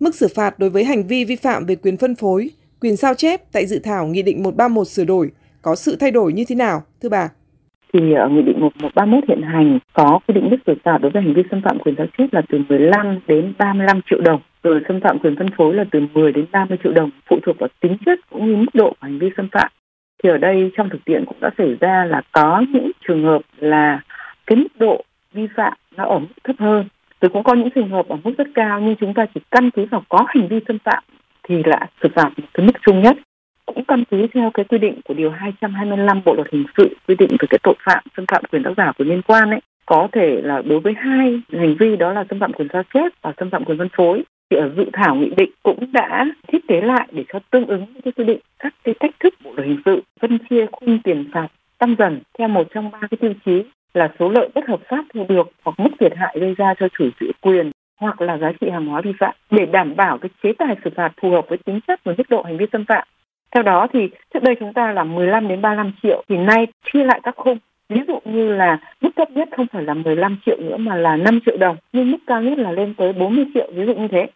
Mức 0.00 0.14
xử 0.14 0.28
phạt 0.36 0.58
đối 0.58 0.70
với 0.70 0.84
hành 0.84 1.06
vi 1.06 1.24
vi 1.24 1.36
phạm 1.36 1.66
về 1.66 1.76
quyền 1.76 1.96
phân 1.96 2.14
phối, 2.14 2.50
quyền 2.80 2.96
sao 2.96 3.14
chép 3.14 3.40
tại 3.52 3.66
dự 3.66 3.78
thảo 3.84 4.06
Nghị 4.06 4.22
định 4.22 4.42
131 4.42 4.86
sửa 4.86 5.04
đổi 5.04 5.30
có 5.64 5.74
sự 5.74 5.96
thay 6.00 6.10
đổi 6.10 6.32
như 6.32 6.44
thế 6.48 6.54
nào, 6.54 6.82
thưa 7.02 7.08
bà? 7.08 7.28
thì 7.94 8.12
ở 8.12 8.28
nghị 8.28 8.42
định 8.42 8.60
1131 8.60 9.24
hiện 9.28 9.42
hành 9.42 9.78
có 9.92 10.20
quy 10.26 10.34
định 10.34 10.50
mức 10.50 10.56
xử 10.66 10.74
phạt 10.84 10.98
đối 10.98 11.10
với 11.10 11.22
hành 11.22 11.34
vi 11.34 11.42
xâm 11.50 11.62
phạm 11.62 11.78
quyền 11.78 11.94
giao 11.98 12.06
tiếp 12.18 12.26
là 12.32 12.42
từ 12.48 12.58
15 12.68 13.18
đến 13.26 13.54
35 13.58 14.00
triệu 14.10 14.20
đồng, 14.20 14.40
rồi 14.62 14.80
xâm 14.88 15.00
phạm 15.00 15.18
quyền 15.18 15.36
phân 15.36 15.50
phối 15.56 15.74
là 15.74 15.84
từ 15.90 16.00
10 16.14 16.32
đến 16.32 16.46
30 16.52 16.78
triệu 16.84 16.92
đồng, 16.92 17.10
phụ 17.30 17.38
thuộc 17.46 17.56
vào 17.58 17.68
tính 17.80 17.96
chất 18.06 18.18
cũng 18.30 18.46
như 18.46 18.56
mức 18.56 18.74
độ 18.74 18.90
của 18.90 18.96
hành 19.00 19.18
vi 19.18 19.30
xâm 19.36 19.48
phạm. 19.52 19.72
Thì 20.22 20.30
ở 20.30 20.38
đây 20.38 20.70
trong 20.76 20.88
thực 20.88 21.04
tiễn 21.04 21.24
cũng 21.26 21.36
đã 21.40 21.50
xảy 21.58 21.76
ra 21.80 22.04
là 22.04 22.22
có 22.32 22.64
những 22.72 22.90
trường 23.08 23.24
hợp 23.24 23.42
là 23.58 24.00
cái 24.46 24.56
mức 24.56 24.68
độ 24.78 25.04
vi 25.32 25.46
phạm 25.56 25.72
nó 25.96 26.04
ở 26.04 26.18
mức 26.18 26.34
thấp 26.44 26.56
hơn. 26.58 26.88
Rồi 27.20 27.28
cũng 27.28 27.44
có 27.44 27.54
những 27.54 27.70
trường 27.74 27.90
hợp 27.90 28.08
ở 28.08 28.16
mức 28.24 28.32
rất 28.38 28.46
cao 28.54 28.80
nhưng 28.80 28.96
chúng 28.96 29.14
ta 29.14 29.26
chỉ 29.34 29.40
căn 29.50 29.70
cứ 29.70 29.86
vào 29.90 30.04
có 30.08 30.24
hành 30.28 30.48
vi 30.48 30.60
xâm 30.68 30.78
phạm 30.84 31.04
thì 31.48 31.62
là 31.64 31.88
xử 32.02 32.08
phạt 32.14 32.30
một 32.36 32.46
cái 32.54 32.66
mức 32.66 32.72
chung 32.86 33.02
nhất 33.02 33.16
cũng 33.66 33.84
căn 33.84 34.04
cứ 34.10 34.26
theo 34.34 34.50
cái 34.54 34.64
quy 34.64 34.78
định 34.78 35.00
của 35.04 35.14
điều 35.14 35.30
225 35.30 36.20
Bộ 36.24 36.34
luật 36.34 36.46
hình 36.52 36.64
sự, 36.76 36.96
quy 37.08 37.14
định 37.18 37.30
về 37.30 37.46
cái 37.50 37.58
tội 37.62 37.74
phạm, 37.84 38.04
xâm 38.16 38.24
phạm 38.26 38.44
quyền 38.52 38.62
tác 38.62 38.70
giả 38.76 38.92
của 38.98 39.04
liên 39.04 39.22
quan 39.22 39.50
ấy, 39.50 39.60
có 39.86 40.08
thể 40.12 40.40
là 40.42 40.62
đối 40.62 40.80
với 40.80 40.94
hai 40.96 41.40
hành 41.52 41.76
vi, 41.78 41.96
đó 41.96 42.12
là 42.12 42.24
xâm 42.30 42.40
phạm 42.40 42.52
quyền 42.52 42.68
sao 42.72 42.82
chép 42.94 43.12
và 43.22 43.32
xâm 43.38 43.50
phạm 43.50 43.64
quyền 43.64 43.78
phân 43.78 43.88
phối, 43.96 44.22
thì 44.50 44.56
ở 44.56 44.70
dự 44.76 44.84
thảo 44.92 45.14
nghị 45.14 45.30
định 45.36 45.50
cũng 45.62 45.92
đã 45.92 46.26
thiết 46.48 46.68
kế 46.68 46.80
lại 46.80 47.08
để 47.12 47.24
cho 47.32 47.38
tương 47.50 47.66
ứng 47.66 47.86
với 48.04 48.12
quy 48.12 48.24
định 48.24 48.38
các 48.58 48.74
cái 48.84 48.94
cách 49.00 49.14
thức 49.20 49.34
bộ 49.44 49.52
luật 49.56 49.68
hình 49.68 49.82
sự, 49.84 50.02
phân 50.20 50.38
chia 50.50 50.66
khung 50.72 50.98
tiền 51.04 51.30
phạt 51.32 51.48
tăng 51.78 51.94
dần 51.98 52.20
theo 52.38 52.48
một 52.48 52.66
trong 52.74 52.90
ba 52.90 52.98
cái 53.00 53.18
tiêu 53.20 53.32
chí 53.46 53.62
là 53.94 54.08
số 54.18 54.28
lợi 54.28 54.48
bất 54.54 54.68
hợp 54.68 54.80
pháp 54.88 55.04
thu 55.14 55.26
được 55.28 55.50
hoặc 55.64 55.80
mức 55.80 55.90
thiệt 56.00 56.12
hại 56.16 56.36
gây 56.40 56.54
ra 56.54 56.74
cho 56.80 56.88
chủ 56.98 57.08
giữ 57.20 57.32
quyền 57.40 57.70
hoặc 58.00 58.20
là 58.20 58.38
giá 58.38 58.52
trị 58.60 58.70
hàng 58.70 58.86
hóa 58.86 59.00
vi 59.00 59.12
phạm. 59.18 59.34
Để 59.50 59.66
đảm 59.66 59.96
bảo 59.96 60.18
cái 60.18 60.30
chế 60.42 60.52
tài 60.58 60.76
xử 60.84 60.90
phạt 60.96 61.12
phù 61.20 61.30
hợp 61.30 61.48
với 61.48 61.58
tính 61.58 61.80
chất 61.88 62.00
và 62.04 62.14
mức 62.18 62.24
độ 62.28 62.42
hành 62.42 62.56
vi 62.56 62.66
xâm 62.72 62.84
phạm 62.84 63.08
theo 63.54 63.62
đó 63.62 63.86
thì 63.92 63.98
trước 64.34 64.42
đây 64.42 64.54
chúng 64.60 64.72
ta 64.74 64.92
là 64.92 65.04
15 65.04 65.48
đến 65.48 65.62
35 65.62 65.92
triệu 66.02 66.22
thì 66.28 66.36
nay 66.36 66.66
chia 66.92 67.04
lại 67.04 67.20
các 67.22 67.34
khung. 67.36 67.58
Ví 67.88 68.00
dụ 68.08 68.18
như 68.24 68.48
là 68.48 68.80
mức 69.00 69.10
thấp 69.16 69.30
nhất 69.30 69.48
không 69.56 69.66
phải 69.72 69.82
là 69.82 69.94
15 69.94 70.38
triệu 70.46 70.56
nữa 70.60 70.76
mà 70.76 70.96
là 70.96 71.16
5 71.16 71.40
triệu 71.46 71.56
đồng, 71.56 71.76
nhưng 71.92 72.10
mức 72.10 72.18
cao 72.26 72.42
nhất 72.42 72.58
là 72.58 72.72
lên 72.72 72.94
tới 72.98 73.12
40 73.12 73.44
triệu, 73.54 73.70
ví 73.74 73.82
dụ 73.86 73.94
như 73.94 74.08
thế. 74.12 74.26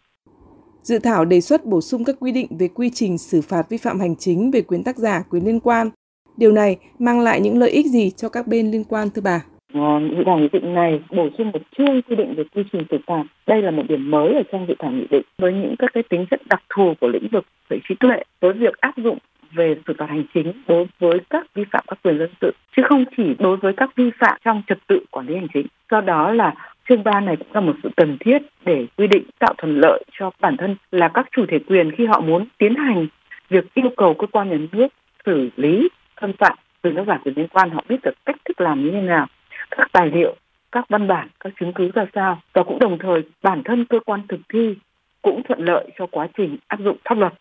Dự 0.81 0.99
thảo 0.99 1.25
đề 1.25 1.41
xuất 1.41 1.65
bổ 1.65 1.81
sung 1.81 2.03
các 2.03 2.15
quy 2.19 2.31
định 2.31 2.47
về 2.59 2.67
quy 2.75 2.89
trình 2.93 3.17
xử 3.17 3.41
phạt 3.41 3.63
vi 3.69 3.77
phạm 3.77 3.99
hành 3.99 4.15
chính 4.15 4.51
về 4.51 4.61
quyền 4.61 4.83
tác 4.83 4.97
giả, 4.97 5.23
quyền 5.29 5.45
liên 5.45 5.59
quan. 5.59 5.89
Điều 6.37 6.51
này 6.51 6.77
mang 6.99 7.19
lại 7.19 7.41
những 7.41 7.57
lợi 7.57 7.69
ích 7.69 7.85
gì 7.85 8.11
cho 8.11 8.29
các 8.29 8.47
bên 8.47 8.71
liên 8.71 8.83
quan 8.83 9.09
thưa 9.09 9.21
bà? 9.21 9.41
Ờ, 9.73 9.99
dự 10.17 10.23
thảo 10.25 10.37
nghị 10.37 10.47
định 10.51 10.73
này 10.73 11.01
bổ 11.09 11.29
sung 11.37 11.51
một 11.51 11.61
chương 11.77 12.01
quy 12.01 12.15
định 12.15 12.33
về 12.35 12.43
quy 12.55 12.63
trình 12.71 12.83
xử 12.91 12.97
phạt. 13.07 13.23
Đây 13.47 13.61
là 13.61 13.71
một 13.71 13.83
điểm 13.89 14.11
mới 14.11 14.33
ở 14.33 14.43
trong 14.51 14.65
dự 14.67 14.75
thảo 14.79 14.91
nghị 14.91 15.07
định 15.09 15.21
với 15.37 15.53
những 15.53 15.75
các 15.79 15.93
cái 15.93 16.03
tính 16.03 16.25
chất 16.31 16.41
đặc 16.49 16.63
thù 16.69 16.93
của 16.99 17.07
lĩnh 17.07 17.27
vực 17.27 17.45
về 17.69 17.79
trí 17.89 17.95
tuệ, 17.95 18.23
với 18.39 18.53
việc 18.53 18.81
áp 18.81 18.97
dụng 18.97 19.17
về 19.51 19.75
xử 19.87 19.93
phạt 19.97 20.09
hành 20.09 20.23
chính 20.33 20.53
đối 20.67 20.85
với 20.99 21.19
các 21.29 21.45
vi 21.53 21.63
phạm 21.71 21.83
các 21.87 21.99
quyền 22.03 22.17
dân 22.17 22.29
sự, 22.41 22.51
chứ 22.77 22.83
không 22.89 23.05
chỉ 23.17 23.35
đối 23.39 23.57
với 23.57 23.73
các 23.77 23.95
vi 23.95 24.11
phạm 24.19 24.37
trong 24.45 24.61
trật 24.67 24.77
tự 24.87 24.99
quản 25.11 25.27
lý 25.27 25.35
hành 25.35 25.47
chính. 25.53 25.67
Do 25.91 26.01
đó 26.01 26.33
là 26.33 26.53
chương 26.89 27.03
ba 27.03 27.19
này 27.19 27.35
cũng 27.35 27.47
là 27.53 27.61
một 27.61 27.73
sự 27.83 27.89
cần 27.97 28.17
thiết 28.19 28.37
để 28.65 28.85
quy 28.97 29.07
định, 29.07 29.23
tạo 29.39 29.53
thuận 29.57 29.79
lợi 29.79 30.03
cho 30.19 30.31
bản 30.39 30.57
thân 30.57 30.75
là 30.91 31.07
các 31.07 31.27
chủ 31.31 31.45
thể 31.47 31.59
quyền 31.59 31.91
khi 31.91 32.05
họ 32.05 32.19
muốn 32.19 32.45
tiến 32.57 32.75
hành 32.75 33.07
việc 33.49 33.73
yêu 33.73 33.89
cầu 33.97 34.13
cơ 34.13 34.27
quan 34.27 34.49
nhà 34.49 34.57
nước 34.71 34.87
xử 35.25 35.49
lý 35.55 35.89
thân 36.17 36.33
phạm 36.33 36.57
từ 36.81 36.91
tác 36.95 37.03
giả 37.07 37.19
quyền 37.23 37.33
liên 37.37 37.47
quan 37.47 37.69
họ 37.69 37.83
biết 37.89 37.97
được 38.03 38.25
cách 38.25 38.35
thức 38.45 38.61
làm 38.61 38.83
như 38.83 38.91
thế 38.91 39.01
nào 39.01 39.27
các 39.71 39.87
tài 39.93 40.11
liệu 40.13 40.35
các 40.71 40.85
văn 40.89 41.07
bản 41.07 41.29
các 41.39 41.53
chứng 41.59 41.71
cứ 41.75 41.91
ra 41.93 42.05
sao 42.15 42.41
và 42.53 42.63
cũng 42.63 42.79
đồng 42.79 42.97
thời 43.01 43.21
bản 43.43 43.61
thân 43.65 43.85
cơ 43.89 43.99
quan 44.05 44.27
thực 44.29 44.39
thi 44.53 44.75
cũng 45.21 45.41
thuận 45.47 45.59
lợi 45.59 45.89
cho 45.97 46.07
quá 46.11 46.27
trình 46.37 46.57
áp 46.67 46.79
dụng 46.83 46.97
pháp 47.09 47.15
luật. 47.15 47.33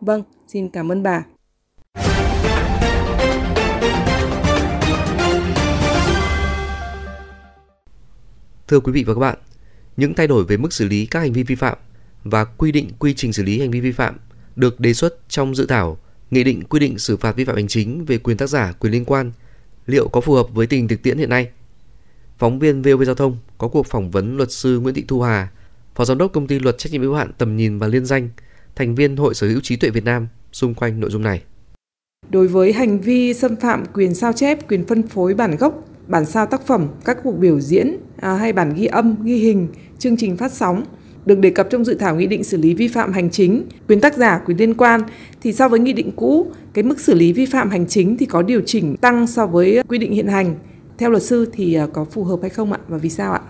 Vâng, 0.00 0.22
xin 0.46 0.68
cảm 0.72 0.92
ơn 0.92 1.02
bà. 1.02 1.22
Thưa 8.68 8.80
quý 8.80 8.92
vị 8.92 9.04
và 9.06 9.14
các 9.14 9.20
bạn, 9.20 9.38
những 9.96 10.14
thay 10.14 10.26
đổi 10.26 10.44
về 10.48 10.56
mức 10.56 10.72
xử 10.72 10.88
lý 10.88 11.06
các 11.10 11.20
hành 11.20 11.32
vi 11.32 11.42
vi 11.42 11.54
phạm 11.54 11.78
và 12.24 12.44
quy 12.44 12.72
định 12.72 12.88
quy 12.98 13.14
trình 13.14 13.32
xử 13.32 13.42
lý 13.42 13.60
hành 13.60 13.70
vi 13.70 13.80
vi 13.80 13.92
phạm 13.92 14.16
được 14.56 14.80
đề 14.80 14.92
xuất 14.92 15.28
trong 15.28 15.54
dự 15.54 15.66
thảo 15.66 15.96
Nghị 16.30 16.44
định 16.44 16.62
quy 16.64 16.80
định 16.80 16.98
xử 16.98 17.16
phạt 17.16 17.36
vi 17.36 17.44
phạm 17.44 17.56
hành 17.56 17.68
chính 17.68 18.04
về 18.04 18.18
quyền 18.18 18.36
tác 18.36 18.46
giả, 18.46 18.72
quyền 18.80 18.92
liên 18.92 19.04
quan 19.04 19.32
liệu 19.86 20.08
có 20.08 20.20
phù 20.20 20.34
hợp 20.34 20.46
với 20.54 20.66
tình 20.66 20.88
thực 20.88 21.02
tiễn 21.02 21.18
hiện 21.18 21.30
nay? 21.30 21.48
Phóng 22.38 22.58
viên 22.58 22.82
VOV 22.82 23.02
Giao 23.02 23.14
thông 23.14 23.36
có 23.58 23.68
cuộc 23.68 23.86
phỏng 23.86 24.10
vấn 24.10 24.36
luật 24.36 24.52
sư 24.52 24.80
Nguyễn 24.80 24.94
Thị 24.94 25.04
Thu 25.08 25.20
Hà, 25.20 25.48
Phó 25.94 26.04
Giám 26.04 26.18
đốc 26.18 26.32
Công 26.32 26.46
ty 26.46 26.58
Luật 26.58 26.78
Trách 26.78 26.92
nhiệm 26.92 27.02
hữu 27.02 27.14
hạn 27.14 27.30
Tầm 27.38 27.56
nhìn 27.56 27.78
và 27.78 27.86
Liên 27.86 28.04
danh, 28.04 28.28
thành 28.74 28.94
viên 28.94 29.16
Hội 29.16 29.34
Sở 29.34 29.48
hữu 29.48 29.60
trí 29.60 29.76
tuệ 29.76 29.90
Việt 29.90 30.04
Nam 30.04 30.28
xung 30.52 30.74
quanh 30.74 31.00
nội 31.00 31.10
dung 31.10 31.22
này. 31.22 31.42
Đối 32.30 32.48
với 32.48 32.72
hành 32.72 33.00
vi 33.00 33.34
xâm 33.34 33.56
phạm 33.56 33.84
quyền 33.94 34.14
sao 34.14 34.32
chép, 34.32 34.68
quyền 34.68 34.86
phân 34.86 35.02
phối 35.02 35.34
bản 35.34 35.56
gốc, 35.56 35.88
bản 36.06 36.26
sao 36.26 36.46
tác 36.46 36.66
phẩm, 36.66 36.88
các 37.04 37.18
cuộc 37.22 37.32
biểu 37.32 37.60
diễn 37.60 37.96
à, 38.20 38.34
hay 38.34 38.52
bản 38.52 38.74
ghi 38.74 38.86
âm, 38.86 39.24
ghi 39.24 39.36
hình, 39.36 39.68
chương 39.98 40.16
trình 40.16 40.36
phát 40.36 40.52
sóng 40.52 40.84
được 41.26 41.38
đề 41.38 41.50
cập 41.50 41.70
trong 41.70 41.84
dự 41.84 41.94
thảo 41.94 42.16
nghị 42.16 42.26
định 42.26 42.44
xử 42.44 42.56
lý 42.56 42.74
vi 42.74 42.88
phạm 42.88 43.12
hành 43.12 43.30
chính, 43.30 43.64
quyền 43.88 44.00
tác 44.00 44.16
giả, 44.16 44.40
quyền 44.46 44.56
liên 44.56 44.74
quan 44.74 45.00
thì 45.42 45.52
so 45.52 45.68
với 45.68 45.80
nghị 45.80 45.92
định 45.92 46.12
cũ, 46.16 46.50
cái 46.74 46.84
mức 46.84 47.00
xử 47.00 47.14
lý 47.14 47.32
vi 47.32 47.46
phạm 47.46 47.70
hành 47.70 47.86
chính 47.86 48.16
thì 48.16 48.26
có 48.26 48.42
điều 48.42 48.60
chỉnh 48.66 48.96
tăng 48.96 49.26
so 49.26 49.46
với 49.46 49.82
quy 49.88 49.98
định 49.98 50.12
hiện 50.12 50.26
hành. 50.26 50.54
Theo 50.98 51.10
luật 51.10 51.22
sư 51.22 51.50
thì 51.52 51.74
à, 51.74 51.86
có 51.92 52.04
phù 52.04 52.24
hợp 52.24 52.38
hay 52.42 52.50
không 52.50 52.72
ạ 52.72 52.78
và 52.88 52.98
vì 52.98 53.10
sao 53.10 53.32
ạ? 53.32 53.40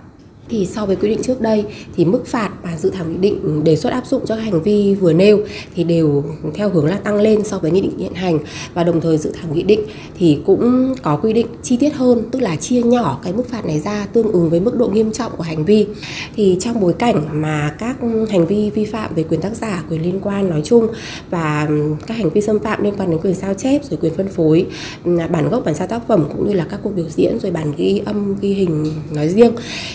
thì 0.49 0.67
so 0.67 0.87
với 0.87 0.97
quy 0.97 1.09
định 1.09 1.23
trước 1.23 1.41
đây 1.41 1.65
thì 1.97 2.05
mức 2.05 2.27
phạt 2.27 2.51
dự 2.79 2.91
thảo 2.91 3.05
nghị 3.05 3.17
định 3.17 3.65
đề 3.65 3.77
xuất 3.77 3.93
áp 3.93 4.07
dụng 4.07 4.27
cho 4.27 4.35
hành 4.35 4.63
vi 4.63 4.95
vừa 4.95 5.13
nêu 5.13 5.41
thì 5.75 5.85
đều 5.85 6.25
theo 6.55 6.69
hướng 6.69 6.87
là 6.87 6.97
tăng 6.97 7.17
lên 7.17 7.45
so 7.45 7.59
với 7.59 7.71
nghị 7.71 7.81
định 7.81 7.99
hiện 7.99 8.15
hành. 8.15 8.39
Và 8.75 8.85
đồng 8.85 9.01
thời 9.01 9.19
dự 9.19 9.33
thảo 9.41 9.51
nghị 9.55 9.63
định 9.63 9.81
thì 10.19 10.39
cũng 10.47 10.95
có 11.03 11.17
quy 11.17 11.33
định 11.33 11.47
chi 11.63 11.77
tiết 11.77 11.95
hơn, 11.95 12.23
tức 12.31 12.41
là 12.41 12.57
chia 12.57 12.83
nhỏ 12.83 13.21
cái 13.25 13.33
mức 13.33 13.49
phạt 13.51 13.67
này 13.67 13.81
ra 13.81 14.07
tương 14.13 14.33
ứng 14.33 14.51
với 14.51 14.61
mức 14.61 14.77
độ 14.79 14.89
nghiêm 14.89 15.13
trọng 15.13 15.33
của 15.37 15.43
hành 15.43 15.65
vi. 15.65 15.87
Thì 16.37 16.57
trong 16.61 16.81
bối 16.81 16.93
cảnh 16.93 17.25
mà 17.33 17.75
các 17.79 17.97
hành 18.31 18.47
vi 18.47 18.71
vi 18.71 18.85
phạm 18.85 19.15
về 19.15 19.23
quyền 19.23 19.41
tác 19.41 19.57
giả, 19.57 19.85
quyền 19.91 20.03
liên 20.03 20.21
quan 20.23 20.51
nói 20.51 20.61
chung 20.65 20.89
và 21.31 21.69
các 22.07 22.17
hành 22.17 22.31
vi 22.31 22.41
xâm 22.41 22.59
phạm 22.59 22.85
liên 22.85 22.95
quan 22.99 23.11
đến 23.11 23.21
quyền 23.23 23.35
sao 23.35 23.55
chép 23.55 23.85
rồi 23.91 23.99
quyền 24.03 24.15
phân 24.15 24.29
phối 24.29 24.67
bản 25.05 25.49
gốc, 25.51 25.65
bản 25.65 25.75
sao 25.75 25.87
tác 25.87 26.03
phẩm 26.09 26.25
cũng 26.37 26.49
như 26.49 26.55
là 26.55 26.67
các 26.71 26.81
cuộc 26.83 26.91
biểu 26.97 27.07
diễn 27.09 27.39
rồi 27.43 27.53
bản 27.53 27.73
ghi 27.77 28.03
âm, 28.05 28.37
ghi 28.41 28.53
hình 28.53 28.87
nói 29.15 29.29
riêng 29.29 29.53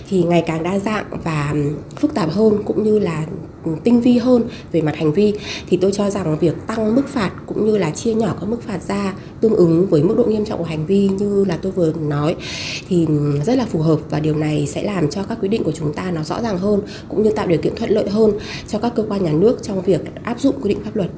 thì 0.10 0.24
ngày 0.24 0.42
ngày 0.42 0.48
càng 0.48 0.64
đa 0.64 0.80
dạng 0.80 1.06
và 1.24 1.54
phức 1.96 2.14
tạp 2.14 2.32
hơn 2.32 2.64
cũng 2.74 2.84
như 2.84 3.00
là 3.00 3.26
ừ, 3.66 3.72
tinh 3.84 4.02
vi 4.02 4.18
hơn 4.18 4.44
về 4.72 4.82
mặt 4.82 4.96
hành 4.96 5.14
vi, 5.14 5.34
thì 5.70 5.78
tôi 5.78 5.92
cho 5.92 6.10
rằng 6.10 6.40
việc 6.40 6.56
tăng 6.68 6.96
mức 6.96 7.08
phạt 7.08 7.32
cũng 7.46 7.66
như 7.66 7.78
là 7.78 7.92
chia 7.92 8.14
nhỏ 8.14 8.36
các 8.40 8.46
mức 8.50 8.62
phạt 8.62 8.84
ra 8.88 9.14
tương 9.42 9.56
ứng 9.56 9.88
với 9.88 10.04
mức 10.04 10.16
độ 10.18 10.24
nghiêm 10.24 10.46
trọng 10.46 10.60
của 10.60 10.66
hành 10.66 10.86
vi 10.86 11.10
như 11.20 11.46
là 11.46 11.58
tôi 11.62 11.72
vừa 11.72 11.94
nói 11.94 12.36
thì 12.90 13.06
ừ, 13.06 13.40
rất 13.46 13.56
là 13.56 13.66
phù 13.66 13.80
hợp 13.80 14.00
và 14.10 14.20
điều 14.20 14.36
này 14.36 14.68
sẽ 14.68 14.84
làm 14.84 15.10
cho 15.10 15.24
các 15.24 15.38
quy 15.42 15.48
định 15.48 15.64
của 15.64 15.72
chúng 15.72 15.94
ta 15.94 16.12
nó 16.12 16.24
rõ 16.24 16.42
ràng 16.42 16.58
hơn 16.58 16.82
cũng 17.10 17.24
như 17.24 17.32
tạo 17.32 17.48
điều 17.48 17.62
kiện 17.62 17.76
thuận 17.76 17.90
lợi 17.90 18.10
hơn 18.10 18.32
cho 18.68 18.80
các 18.80 18.92
cơ 18.96 19.04
quan 19.10 19.24
nhà 19.24 19.32
nước 19.32 19.64
trong 19.64 19.82
việc 19.82 20.02
áp 20.24 20.40
dụng 20.40 20.56
quy 20.62 20.70
định 20.70 20.84
pháp 20.84 20.96
luật. 20.96 21.10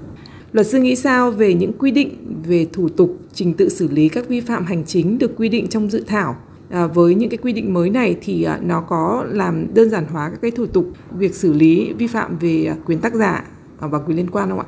Luật 0.52 0.68
sư 0.68 0.80
nghĩ 0.80 0.96
sao 0.96 1.32
về 1.32 1.54
những 1.54 1.74
quy 1.74 1.92
định 1.92 2.42
về 2.48 2.68
thủ 2.74 2.90
tục 2.90 3.18
trình 3.34 3.54
tự 3.54 3.70
xử 3.70 3.88
lý 3.88 4.10
các 4.10 4.28
vi 4.28 4.40
phạm 4.40 4.66
hành 4.66 4.84
chính 4.88 5.18
được 5.18 5.32
quy 5.38 5.50
định 5.50 5.68
trong 5.68 5.92
dự 5.92 6.04
thảo 6.08 6.36
à, 6.70 6.88
với 6.88 7.16
những 7.16 7.30
cái 7.30 7.38
quy 7.38 7.54
định 7.54 7.74
mới 7.74 7.90
này 7.90 8.18
thì 8.22 8.44
à, 8.44 8.60
nó 8.62 8.82
có 8.82 9.26
làm 9.28 9.74
đơn 9.74 9.90
giản 9.90 10.06
hóa 10.06 10.30
các 10.30 10.42
cái 10.42 10.52
thủ 10.52 10.66
tục 10.66 10.86
việc 11.12 11.36
xử 11.36 11.54
lý 11.54 11.94
vi 11.94 12.08
phạm 12.08 12.38
về 12.38 12.66
à, 12.66 12.76
quyền 12.86 13.00
tác 13.00 13.14
giả 13.14 13.44
à, 13.80 13.88
và 13.88 14.00
quyền 14.00 14.18
liên 14.18 14.30
quan 14.32 14.50
không 14.50 14.60
ạ? 14.60 14.66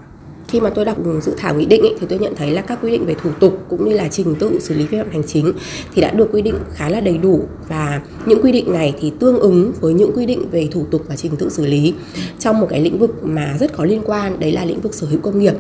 khi 0.48 0.60
mà 0.60 0.70
tôi 0.70 0.86
đọc 0.86 0.98
dự 1.22 1.34
thảo 1.38 1.56
nghị 1.56 1.66
định 1.66 1.82
ấy, 1.82 1.96
thì 2.00 2.08
tôi 2.10 2.20
nhận 2.20 2.36
thấy 2.36 2.52
là 2.52 2.62
các 2.62 2.80
quy 2.82 2.92
định 2.92 3.06
về 3.06 3.16
thủ 3.24 3.30
tục 3.40 3.66
cũng 3.70 3.90
như 3.90 3.94
là 3.94 4.08
trình 4.08 4.36
tự 4.40 4.60
xử 4.60 4.76
lý 4.76 4.86
vi 4.86 4.98
phạm 4.98 5.10
hành 5.12 5.24
chính 5.28 5.54
thì 5.96 6.02
đã 6.02 6.12
được 6.12 6.30
quy 6.32 6.42
định 6.42 6.56
khá 6.74 6.90
là 6.90 7.00
đầy 7.00 7.18
đủ 7.18 7.44
và 7.68 8.02
những 8.26 8.42
quy 8.42 8.52
định 8.52 8.74
này 8.74 8.94
thì 9.00 9.14
tương 9.20 9.40
ứng 9.40 9.74
với 9.82 9.94
những 9.94 10.12
quy 10.16 10.26
định 10.26 10.50
về 10.52 10.68
thủ 10.72 10.86
tục 10.92 11.02
và 11.08 11.16
trình 11.16 11.36
tự 11.36 11.50
xử 11.50 11.66
lý 11.66 11.94
trong 12.40 12.60
một 12.60 12.68
cái 12.70 12.82
lĩnh 12.82 13.00
vực 13.00 13.24
mà 13.24 13.58
rất 13.60 13.74
có 13.74 13.86
liên 13.86 14.02
quan 14.06 14.40
đấy 14.40 14.52
là 14.52 14.66
lĩnh 14.66 14.82
vực 14.82 14.94
sở 14.94 15.08
hữu 15.08 15.20
công 15.20 15.40
nghiệp 15.40 15.54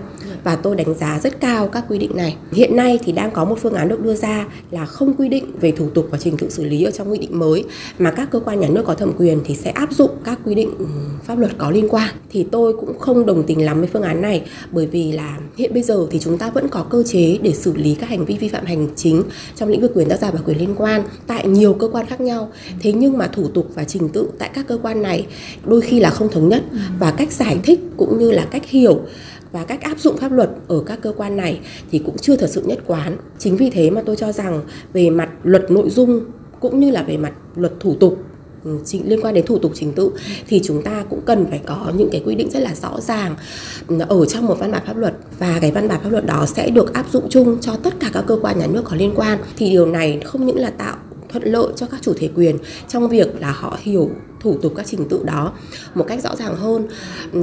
và 0.45 0.55
tôi 0.55 0.75
đánh 0.75 0.93
giá 0.93 1.19
rất 1.23 1.39
cao 1.39 1.67
các 1.67 1.85
quy 1.89 1.97
định 1.97 2.11
này. 2.15 2.35
Hiện 2.51 2.75
nay 2.75 2.99
thì 3.03 3.11
đang 3.11 3.31
có 3.31 3.45
một 3.45 3.59
phương 3.61 3.73
án 3.73 3.89
được 3.89 4.03
đưa 4.03 4.15
ra 4.15 4.45
là 4.71 4.85
không 4.85 5.13
quy 5.13 5.29
định 5.29 5.45
về 5.61 5.71
thủ 5.71 5.89
tục 5.89 6.07
và 6.11 6.17
trình 6.17 6.37
tự 6.37 6.49
xử 6.49 6.63
lý 6.63 6.83
ở 6.83 6.91
trong 6.91 7.11
quy 7.11 7.17
định 7.17 7.39
mới 7.39 7.63
mà 7.99 8.11
các 8.11 8.31
cơ 8.31 8.39
quan 8.39 8.59
nhà 8.59 8.67
nước 8.67 8.83
có 8.85 8.93
thẩm 8.93 9.11
quyền 9.17 9.39
thì 9.45 9.55
sẽ 9.55 9.69
áp 9.69 9.91
dụng 9.91 10.11
các 10.23 10.39
quy 10.45 10.55
định 10.55 10.69
ừ, 10.79 10.85
pháp 11.23 11.39
luật 11.39 11.51
có 11.57 11.71
liên 11.71 11.87
quan. 11.89 12.09
Thì 12.29 12.45
tôi 12.51 12.73
cũng 12.73 12.99
không 12.99 13.25
đồng 13.25 13.43
tình 13.43 13.65
lắm 13.65 13.79
với 13.79 13.89
phương 13.93 14.01
án 14.01 14.21
này 14.21 14.41
bởi 14.71 14.87
vì 14.87 15.11
là 15.11 15.39
hiện 15.57 15.73
bây 15.73 15.83
giờ 15.83 16.07
thì 16.11 16.19
chúng 16.19 16.37
ta 16.37 16.49
vẫn 16.49 16.67
có 16.67 16.83
cơ 16.83 17.03
chế 17.03 17.37
để 17.41 17.53
xử 17.53 17.73
lý 17.75 17.95
các 17.95 18.09
hành 18.09 18.25
vi 18.25 18.37
vi 18.37 18.49
phạm 18.49 18.65
hành 18.65 18.87
chính 18.95 19.23
trong 19.55 19.69
lĩnh 19.69 19.81
vực 19.81 19.91
quyền 19.95 20.09
tác 20.09 20.19
giả 20.19 20.31
và 20.31 20.39
quyền 20.45 20.57
liên 20.57 20.75
quan 20.77 21.03
tại 21.27 21.47
nhiều 21.47 21.73
cơ 21.73 21.87
quan 21.87 22.05
khác 22.05 22.21
nhau. 22.21 22.51
Thế 22.79 22.93
nhưng 22.93 23.17
mà 23.17 23.27
thủ 23.27 23.47
tục 23.47 23.67
và 23.75 23.83
trình 23.83 24.09
tự 24.09 24.29
tại 24.39 24.49
các 24.53 24.67
cơ 24.67 24.77
quan 24.81 25.01
này 25.01 25.27
đôi 25.65 25.81
khi 25.81 25.99
là 25.99 26.09
không 26.09 26.29
thống 26.29 26.49
nhất 26.49 26.63
và 26.99 27.11
cách 27.11 27.31
giải 27.31 27.57
thích 27.63 27.79
cũng 27.97 28.19
như 28.19 28.31
là 28.31 28.47
cách 28.51 28.69
hiểu 28.69 29.01
và 29.55 29.63
cách 29.63 29.81
áp 29.81 30.00
dụng 30.00 30.17
pháp 30.17 30.31
luật 30.31 30.50
ở 30.67 30.83
các 30.85 31.00
cơ 31.01 31.13
quan 31.17 31.38
này 31.38 31.59
thì 31.91 32.00
cũng 32.05 32.17
chưa 32.17 32.35
thật 32.35 32.50
sự 32.50 32.62
nhất 32.65 32.79
quán. 32.88 33.17
Chính 33.39 33.57
vì 33.57 33.69
thế 33.69 33.89
mà 33.89 34.01
tôi 34.05 34.15
cho 34.15 34.31
rằng 34.31 34.62
về 34.93 35.09
mặt 35.09 35.29
luật 35.43 35.71
nội 35.71 35.89
dung 35.89 36.25
cũng 36.59 36.79
như 36.79 36.91
là 36.91 37.03
về 37.03 37.17
mặt 37.17 37.33
luật 37.55 37.74
thủ 37.79 37.95
tục 38.00 38.24
ừ, 38.63 38.77
chính, 38.85 39.09
liên 39.09 39.21
quan 39.21 39.33
đến 39.33 39.45
thủ 39.45 39.59
tục 39.59 39.71
trình 39.75 39.91
tự 39.91 40.12
thì 40.47 40.62
chúng 40.63 40.81
ta 40.81 41.03
cũng 41.09 41.21
cần 41.25 41.45
phải 41.50 41.62
có 41.65 41.91
những 41.97 42.09
cái 42.12 42.21
quy 42.25 42.35
định 42.35 42.50
rất 42.50 42.59
là 42.59 42.75
rõ 42.75 43.01
ràng 43.01 43.35
ừ, 43.88 44.00
ở 44.07 44.25
trong 44.25 44.45
một 44.45 44.59
văn 44.59 44.71
bản 44.71 44.83
pháp 44.85 44.97
luật 44.97 45.13
và 45.39 45.57
cái 45.62 45.71
văn 45.71 45.88
bản 45.88 46.00
pháp 46.03 46.09
luật 46.09 46.25
đó 46.25 46.45
sẽ 46.45 46.69
được 46.69 46.93
áp 46.93 47.05
dụng 47.12 47.29
chung 47.29 47.57
cho 47.62 47.75
tất 47.75 47.93
cả 48.00 48.09
các 48.13 48.24
cơ 48.27 48.38
quan 48.41 48.59
nhà 48.59 48.67
nước 48.67 48.81
có 48.85 48.95
liên 48.95 49.12
quan 49.15 49.39
thì 49.57 49.69
điều 49.69 49.85
này 49.85 50.21
không 50.25 50.45
những 50.45 50.59
là 50.59 50.69
tạo 50.69 50.95
thuận 51.36 51.54
lợi 51.54 51.68
cho 51.75 51.86
các 51.86 52.01
chủ 52.01 52.13
thể 52.13 52.30
quyền 52.36 52.58
trong 52.88 53.10
việc 53.10 53.42
là 53.42 53.51
họ 53.51 53.77
hiểu 53.82 54.10
thủ 54.39 54.58
tục 54.62 54.74
các 54.75 54.86
trình 54.86 55.06
tự 55.10 55.24
đó 55.25 55.51
một 55.96 56.06
cách 56.08 56.24
rõ 56.24 56.36
ràng 56.36 56.56
hơn 56.56 56.88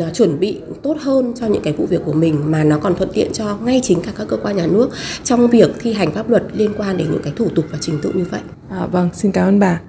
à, 0.00 0.10
chuẩn 0.14 0.40
bị 0.40 0.60
tốt 0.82 0.96
hơn 1.00 1.32
cho 1.40 1.46
những 1.46 1.62
cái 1.62 1.72
vụ 1.72 1.86
việc 1.86 2.00
của 2.04 2.12
mình 2.12 2.50
mà 2.50 2.64
nó 2.64 2.78
còn 2.78 2.94
thuận 2.94 3.10
tiện 3.12 3.32
cho 3.32 3.56
ngay 3.56 3.80
chính 3.82 4.02
cả 4.02 4.12
các 4.18 4.28
cơ 4.28 4.36
quan 4.36 4.56
nhà 4.56 4.66
nước 4.66 4.90
trong 5.24 5.46
việc 5.46 5.70
thi 5.80 5.92
hành 5.92 6.12
pháp 6.12 6.30
luật 6.30 6.42
liên 6.54 6.72
quan 6.78 6.96
đến 6.96 7.06
những 7.10 7.22
cái 7.22 7.32
thủ 7.36 7.48
tục 7.54 7.64
và 7.70 7.78
trình 7.80 7.98
tự 8.02 8.12
như 8.14 8.24
vậy. 8.30 8.40
À, 8.70 8.86
vâng, 8.86 9.08
xin 9.14 9.32
cảm 9.32 9.48
ơn 9.48 9.58
bà. 9.58 9.80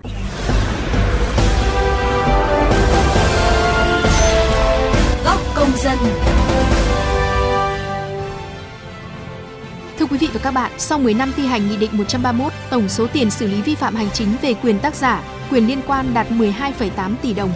Và 10.33 10.39
các 10.43 10.51
bạn, 10.51 10.71
sau 10.77 10.99
10 10.99 11.13
năm 11.13 11.33
thi 11.35 11.45
hành 11.45 11.69
Nghị 11.69 11.77
định 11.77 11.89
131, 11.93 12.53
tổng 12.69 12.89
số 12.89 13.07
tiền 13.07 13.31
xử 13.31 13.47
lý 13.47 13.61
vi 13.61 13.75
phạm 13.75 13.95
hành 13.95 14.09
chính 14.13 14.35
về 14.41 14.53
quyền 14.53 14.79
tác 14.79 14.95
giả, 14.95 15.23
quyền 15.51 15.67
liên 15.67 15.81
quan 15.87 16.13
đạt 16.13 16.27
12,8 16.31 17.15
tỷ 17.21 17.33
đồng. 17.33 17.51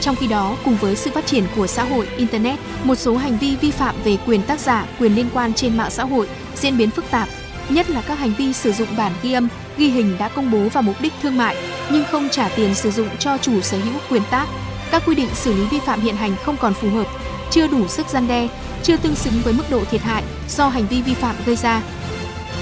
Trong 0.00 0.16
khi 0.16 0.26
đó, 0.26 0.56
cùng 0.64 0.76
với 0.76 0.96
sự 0.96 1.10
phát 1.14 1.26
triển 1.26 1.44
của 1.56 1.66
xã 1.66 1.84
hội, 1.84 2.08
Internet, 2.16 2.58
một 2.84 2.94
số 2.94 3.16
hành 3.16 3.38
vi 3.38 3.56
vi 3.56 3.70
phạm 3.70 3.94
về 4.04 4.16
quyền 4.26 4.42
tác 4.42 4.60
giả, 4.60 4.86
quyền 5.00 5.14
liên 5.14 5.28
quan 5.34 5.54
trên 5.54 5.76
mạng 5.76 5.90
xã 5.90 6.04
hội 6.04 6.28
diễn 6.56 6.78
biến 6.78 6.90
phức 6.90 7.04
tạp, 7.10 7.28
nhất 7.68 7.90
là 7.90 8.02
các 8.02 8.18
hành 8.18 8.32
vi 8.38 8.52
sử 8.52 8.72
dụng 8.72 8.88
bản 8.96 9.12
ghi 9.22 9.32
âm, 9.32 9.48
ghi 9.76 9.88
hình 9.88 10.16
đã 10.18 10.28
công 10.28 10.50
bố 10.50 10.68
vào 10.68 10.82
mục 10.82 10.96
đích 11.00 11.12
thương 11.22 11.36
mại 11.36 11.56
nhưng 11.90 12.04
không 12.10 12.28
trả 12.28 12.48
tiền 12.48 12.74
sử 12.74 12.90
dụng 12.90 13.08
cho 13.18 13.38
chủ 13.38 13.60
sở 13.60 13.78
hữu 13.78 13.94
quyền 14.10 14.22
tác. 14.30 14.46
Các 14.90 15.02
quy 15.06 15.14
định 15.14 15.28
xử 15.34 15.54
lý 15.54 15.66
vi 15.66 15.78
phạm 15.78 16.00
hiện 16.00 16.16
hành 16.16 16.36
không 16.44 16.56
còn 16.56 16.74
phù 16.74 16.90
hợp, 16.90 17.06
chưa 17.50 17.66
đủ 17.66 17.88
sức 17.88 18.06
gian 18.08 18.28
đe, 18.28 18.48
chưa 18.82 18.96
tương 18.96 19.14
xứng 19.14 19.34
với 19.44 19.52
mức 19.52 19.64
độ 19.70 19.84
thiệt 19.84 20.00
hại 20.00 20.22
do 20.48 20.68
hành 20.68 20.86
vi 20.86 21.02
vi 21.02 21.14
phạm 21.14 21.34
gây 21.46 21.56
ra. 21.56 21.82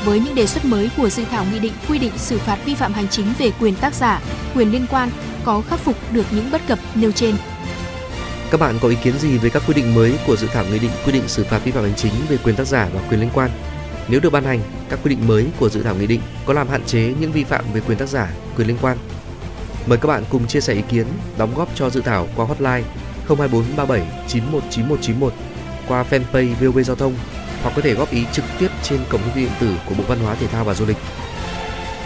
Với 0.05 0.21
những 0.21 0.35
đề 0.35 0.47
xuất 0.47 0.65
mới 0.65 0.91
của 0.97 1.09
dự 1.09 1.25
thảo 1.25 1.45
nghị 1.53 1.59
định 1.59 1.73
quy 1.89 1.99
định 1.99 2.13
xử 2.17 2.39
phạt 2.39 2.59
vi 2.65 2.75
phạm 2.75 2.93
hành 2.93 3.09
chính 3.09 3.27
về 3.39 3.51
quyền 3.61 3.75
tác 3.77 3.95
giả, 3.95 4.21
quyền 4.55 4.73
liên 4.73 4.87
quan 4.91 5.11
có 5.45 5.61
khắc 5.61 5.81
phục 5.81 5.97
được 6.13 6.27
những 6.31 6.51
bất 6.51 6.67
cập 6.69 6.79
nêu 6.95 7.13
trên. 7.13 7.35
Các 8.51 8.61
bạn 8.61 8.79
có 8.81 8.89
ý 8.89 8.97
kiến 9.03 9.19
gì 9.19 9.39
về 9.39 9.51
các 9.51 9.63
quy 9.67 9.75
định 9.75 9.95
mới 9.95 10.19
của 10.27 10.37
dự 10.37 10.47
thảo 10.47 10.65
nghị 10.65 10.79
định 10.79 10.91
quy 11.07 11.13
định 11.13 11.29
xử 11.29 11.45
phạt 11.45 11.61
vi 11.65 11.71
phạm 11.71 11.85
hành 11.85 11.95
chính 11.97 12.13
về 12.29 12.37
quyền 12.45 12.57
tác 12.57 12.67
giả 12.67 12.89
và 12.95 13.01
quyền 13.09 13.21
liên 13.21 13.31
quan? 13.35 13.51
Nếu 14.09 14.21
được 14.21 14.31
ban 14.31 14.45
hành, 14.45 14.61
các 14.89 14.99
quy 15.05 15.09
định 15.09 15.27
mới 15.29 15.47
của 15.59 15.69
dự 15.69 15.83
thảo 15.83 15.95
nghị 15.95 16.07
định 16.07 16.21
có 16.47 16.53
làm 16.53 16.69
hạn 16.69 16.85
chế 16.87 17.15
những 17.21 17.33
vi 17.33 17.45
phạm 17.45 17.65
về 17.75 17.81
quyền 17.81 17.99
tác 17.99 18.09
giả, 18.09 18.31
quyền 18.57 18.69
liên 18.69 18.77
quan? 18.83 18.99
Mời 19.87 19.99
các 19.99 20.09
bạn 20.09 20.25
cùng 20.31 20.47
chia 20.47 20.61
sẻ 20.61 20.75
ý 20.75 20.83
kiến, 20.89 21.07
đóng 21.39 21.55
góp 21.55 21.69
cho 21.75 21.91
dự 21.91 22.01
thảo 22.01 22.29
qua 22.37 22.47
hotline 22.47 22.83
02437 23.29 24.01
919191 24.29 25.33
qua 25.89 26.05
fanpage 26.11 26.55
VOV 26.55 26.79
Giao 26.85 26.97
thông 26.97 27.15
hoặc 27.65 27.73
có 27.77 27.83
thể 27.83 27.95
góp 27.95 28.11
ý 28.11 28.25
trực 28.33 28.45
tiếp 28.59 28.69
trên 28.83 29.01
cổng 29.09 29.21
thông 29.23 29.33
tin 29.35 29.45
điện 29.45 29.53
tử 29.61 29.75
của 29.87 29.95
Bộ 29.95 30.05
Văn 30.09 30.19
hóa 30.19 30.35
Thể 30.35 30.47
thao 30.47 30.65
và 30.65 30.75
Du 30.75 30.87
lịch. 30.87 30.99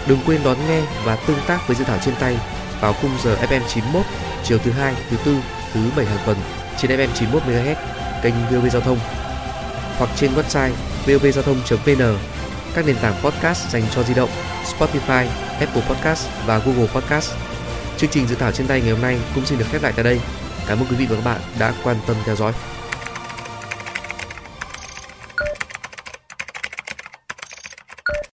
Đừng 0.06 0.18
quên 0.26 0.40
đón 0.44 0.56
nghe 0.68 0.82
và 1.04 1.16
tương 1.16 1.40
tác 1.46 1.68
với 1.68 1.76
dự 1.76 1.84
thảo 1.84 1.98
trên 2.04 2.14
tay 2.20 2.36
vào 2.80 2.92
khung 2.92 3.10
giờ 3.24 3.36
FM 3.36 3.60
91 3.68 4.02
chiều 4.44 4.58
thứ 4.58 4.70
hai, 4.70 4.94
thứ 5.10 5.16
tư, 5.24 5.36
thứ 5.72 5.80
bảy 5.96 6.06
hàng 6.06 6.18
tuần 6.26 6.36
trên 6.78 6.90
FM 6.90 7.08
91 7.14 7.42
MHz 7.42 7.74
kênh 8.22 8.34
VOV 8.50 8.68
Giao 8.72 8.82
thông 8.82 8.98
hoặc 9.98 10.10
trên 10.16 10.30
website 10.34 10.70
vovgiao 11.06 11.42
thông.vn, 11.42 12.18
các 12.74 12.86
nền 12.86 12.96
tảng 13.02 13.14
podcast 13.22 13.68
dành 13.70 13.82
cho 13.94 14.02
di 14.02 14.14
động, 14.14 14.30
Spotify, 14.64 15.26
Apple 15.60 15.82
Podcast 15.88 16.28
và 16.46 16.58
Google 16.58 16.86
Podcast. 16.94 17.32
Chương 17.96 18.10
trình 18.10 18.26
dự 18.26 18.36
thảo 18.36 18.52
trên 18.52 18.66
tay 18.66 18.80
ngày 18.80 18.90
hôm 18.90 19.02
nay 19.02 19.18
cũng 19.34 19.46
xin 19.46 19.58
được 19.58 19.64
khép 19.70 19.82
lại 19.82 19.92
tại 19.96 20.04
đây. 20.04 20.20
Cảm 20.66 20.78
ơn 20.78 20.86
quý 20.90 20.96
vị 20.96 21.06
và 21.06 21.16
các 21.16 21.24
bạn 21.24 21.40
đã 21.58 21.72
quan 21.84 21.96
tâm 22.06 22.16
theo 22.24 22.36
dõi. 22.36 22.52